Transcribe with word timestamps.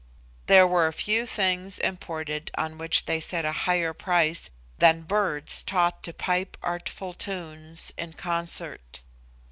There 0.47 0.65
were 0.65 0.91
few 0.91 1.27
things 1.27 1.77
imported 1.77 2.49
on 2.57 2.79
which 2.79 3.05
they 3.05 3.19
set 3.19 3.45
a 3.45 3.51
higher 3.51 3.93
price 3.93 4.49
than 4.79 5.01
birds 5.03 5.61
taught 5.61 6.01
to 6.05 6.11
pipe 6.11 6.57
artful 6.63 7.13
tunes 7.13 7.93
in 7.99 8.13
concert. 8.13 9.03